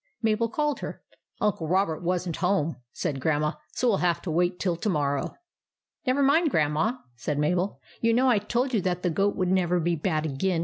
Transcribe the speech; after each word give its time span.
Mabel 0.23 0.49
called 0.49 0.79
her." 0.79 1.03
Uncle 1.41 1.67
Robert 1.67 2.01
was 2.01 2.27
n't 2.27 2.37
home," 2.37 2.77
said 2.91 3.19
Grandma;" 3.19 3.53
so 3.73 3.89
we 3.89 3.91
'11 3.91 4.05
have 4.07 4.21
to 4.23 4.31
wait 4.31 4.59
till 4.59 4.75
to 4.75 4.89
morrow."" 4.89 5.35
Never 6.07 6.23
mind, 6.23 6.49
Grandma," 6.49 6.97
said 7.15 7.37
Mabel." 7.37 7.77
You 8.01 8.11
know 8.15 8.27
I 8.27 8.39
told 8.39 8.73
you 8.73 8.81
that 8.81 9.03
the 9.03 9.11
goat 9.11 9.35
would 9.35 9.51
never 9.51 9.79
be 9.79 9.95
bad 9.95 10.25
again. 10.25 10.59